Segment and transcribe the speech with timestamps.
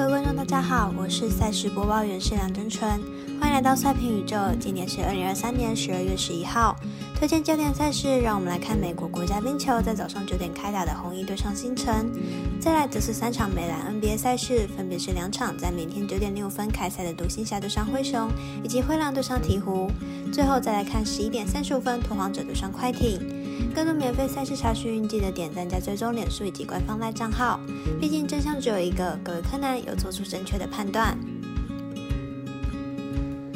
[0.00, 2.88] 各位观众，大家好，我是赛事播报员是梁真纯，
[3.38, 4.34] 欢迎来到赛评宇宙。
[4.58, 6.74] 今天是二零二三年十二月十一号，
[7.14, 12.10] 推荐焦点赛事，让我们来看美国国家冰球在早上九点开打的红衣对上星辰，
[12.58, 18.26] 再来则是三场美兰 NBA 赛事，分别是两场在明天九点六分开赛的独行侠对上灰熊，
[18.64, 19.90] 以及灰狼对上鹈鹕，
[20.32, 23.20] 最后再来看十一点三十五分拓荒者对上快艇。
[23.74, 27.60] 更多免费赛事查询，记得点赞加追踪脸书以及官方赖账号。
[28.00, 31.16] 毕竟真相只有一个，各位柯南有做出正确的判断。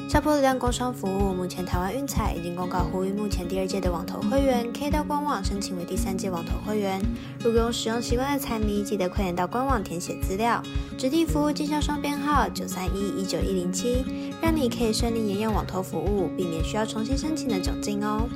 [0.09, 7.03] 下坡流量工商服务，目前台湾运彩已经公告呼吁，目前第二届的网投会员可以到官网申请为第三届网投会员。
[7.41, 10.63] 如果有使用习惯的彩迷，记得快点到官网填写资料，
[10.97, 14.05] 指定服务经销商编号九三一一九一零七，
[14.41, 18.29] 让你可以顺利沿用网投服务，避免需要重新申请的窘境哦。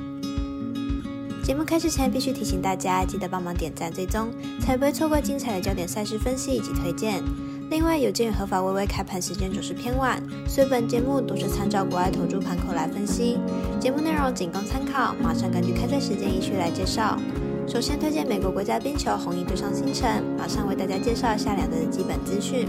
[1.49, 4.29] 节目开始前，必须提醒大家，记得帮忙点赞、追踪，
[4.61, 7.23] 才不会错过精彩的焦点赛事分析以及推荐。
[7.71, 13.39] 另外，有鉴于合法微微开盘时间总是偏晚，所以本节目都是参照国外投注盘口来分析。
[13.79, 17.17] 节目内容仅供参考，马上根据开赛时间依序来介绍。
[17.67, 22.67] 首先推荐美国国家冰球红衣对上星辰，马上为大家介绍一下两队的基本资讯。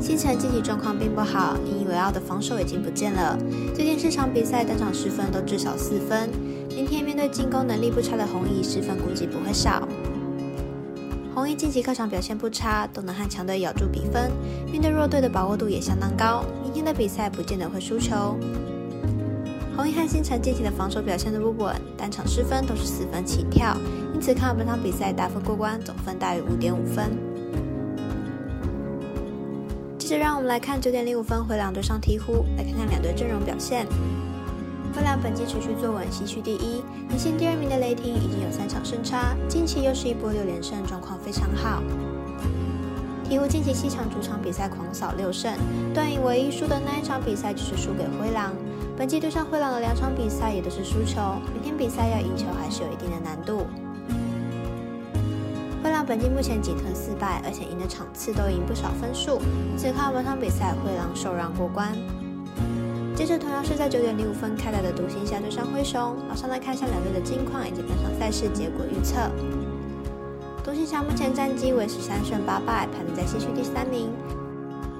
[0.00, 3.38] 星辰近期状况并不好，引以为傲的防守已经不见了。
[3.72, 6.28] 最近四场比赛单场失分都至少四分。
[6.76, 9.88] 明天面对进攻能力不差的红衣，失分估计不会少。
[11.34, 14.30] 红衣近期客场表现不差，都能和强队咬住比分，
[14.70, 16.44] 面对弱队的把握度也相当高。
[16.62, 18.36] 明天的比赛不见得会输球。
[19.74, 23.74] 红衣和星辰近期的防守表现都不稳，单场失分都是四分起跳，
[24.12, 27.10] 因此看好本场比赛大分过关，总分大于五点五分。
[29.96, 33.86] 接着，让我们来看九点零五分回两对上鹈鹕，来看看两队阵容表现。
[34.96, 41.82] 灰狼本季持续坐稳西区第一，领先第二名的雷霆已经有三场胜差，近期又是一波六连胜，状况非常好。
[43.28, 45.52] 鹈鹕近期七场主场比赛狂扫六胜，
[45.92, 48.54] 断影唯一输的那一场比赛就是输给灰狼。
[48.96, 51.20] 本季对上灰狼的两场比赛也都是输球，
[51.52, 53.66] 明天比赛要赢球还是有一定的难度。
[55.84, 59.42] 灰狼本季目前仅吞四败，而且赢的场次都赢不少分数。
[59.76, 61.94] 只看本场比赛，灰狼受让过关。
[63.16, 69.16] 接着同样是在九点零五分开打的独行侠对上灰熊，马上来看一下两队的近况以及本场赛事结果预测。
[70.62, 74.12] 独行侠目前战绩为十三胜八败，排名在西区第三名。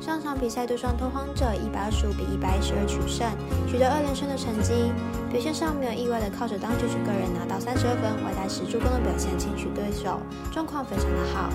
[0.01, 3.29] 上场比赛对上拓荒者，一百二十五比一百一十二取胜，
[3.69, 4.91] 取得二连胜的成绩。
[5.31, 11.51] 表现上没有意外的，靠着当局局个人拿到三十二分、外带十助攻的表现，轻取对手，状况非常的好。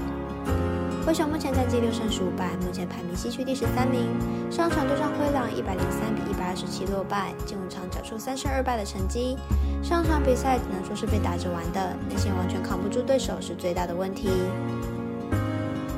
[1.04, 4.08] 灰熊目前战绩六胜十五败，目前排名西区第十三名。
[4.52, 9.36] 上场对上灰狼，一百零三比一百二十七落败，近五场缴出三胜二败的成绩。
[9.82, 14.30] 上场比赛只能说是被打着玩的，内线完全扛不住对手是最大的问题。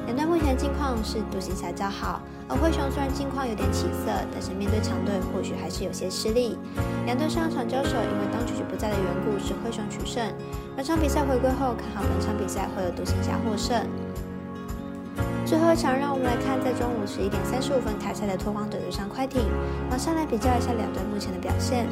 [0.06, 6.58] 两队目前近况是独行侠较好，而灰熊虽然近况有点起色，但是面对强队或许还是有些吃力。
[7.06, 10.24] 两队上场交手，因为当局局不在的缘故，是灰熊取胜。
[10.78, 13.84] 本场比赛回归后，看好本场比赛会有独行侠获胜。
[15.46, 19.42] 最后一场，让我们来看在中午十一点三十五分开赛的拓荒者对上快艇，
[19.90, 21.86] 马上来比较一下两队目前的表现。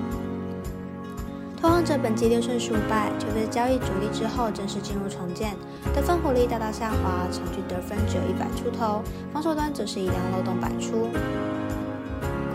[1.59, 5.53] 拓荒者本季六胜十五败，球队交易主力之后正式进入重建，
[5.93, 11.09] 得分火力大大下滑，场均得分只有一百出头，防守端则是一样漏洞百出。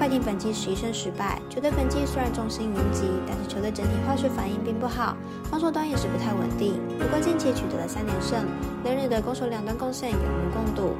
[0.06, 5.16] 快艇本季十一胜十败，球队本季虽然众星云集，但是球队整体化学反应并不好，
[5.50, 6.74] 防守端也是不太稳定。
[6.96, 8.46] 不过近期取得了三连胜，
[8.84, 10.22] 连日的攻守两端贡献有目
[10.54, 10.94] 共睹。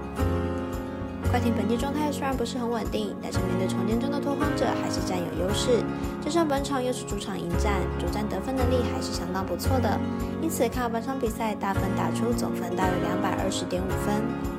[1.31, 5.85] 快艇本季状态虽然不是很稳定，但是面对重建中的拓荒者还是占有优势。
[6.21, 9.97] 加上本场又是主场迎战，主战得分能力还是相当不错的。
[10.43, 14.56] 因此看好本场比赛大分打出总分大约两百二十点五分。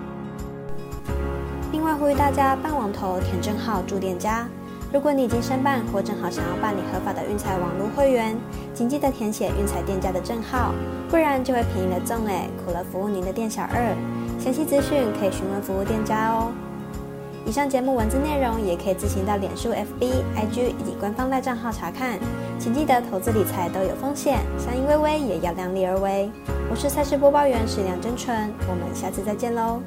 [1.77, 4.47] 另外呼吁大家办网投填证号注店家。
[4.91, 8.35] 如果你已经申办或正好想要办理合法的运彩网络会员，
[8.73, 10.73] 请记得填写运彩店家的证号，
[11.07, 13.95] 不然就会便宜了赠哎，苦了服务您的店小二。
[14.39, 16.51] 详细资讯可以询问服务店家哦。
[17.45, 22.17] 以上节目文字内容也可以自行到脸书、FB、IG 以及官方赖账号查看。
[22.57, 26.27] 请记得投资理财都有风险，相依微微也要量力而为。
[26.71, 29.79] 我是赛事播报员史梁真纯，我们下次再见喽。